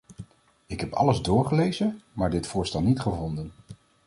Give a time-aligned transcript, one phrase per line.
[0.65, 3.51] Ik heb alles doorgelezen, maar dit voorstel niet gevonden.